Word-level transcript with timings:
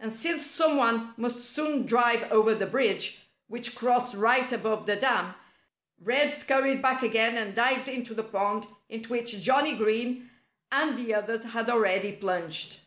And 0.00 0.12
since 0.12 0.44
some 0.44 0.76
one 0.78 1.14
must 1.16 1.54
soon 1.54 1.86
drive 1.86 2.24
over 2.32 2.56
the 2.56 2.66
bridge, 2.66 3.28
which 3.46 3.76
crossed 3.76 4.16
right 4.16 4.50
above 4.52 4.84
the 4.84 4.96
dam, 4.96 5.34
Red 6.00 6.32
scurried 6.32 6.82
back 6.82 7.04
again 7.04 7.36
and 7.36 7.54
dived 7.54 7.88
into 7.88 8.12
the 8.12 8.24
pond, 8.24 8.66
into 8.88 9.10
which 9.10 9.40
Johnnie 9.40 9.76
Green 9.76 10.28
and 10.72 10.98
the 10.98 11.14
others 11.14 11.44
had 11.44 11.70
already 11.70 12.10
plunged. 12.10 12.80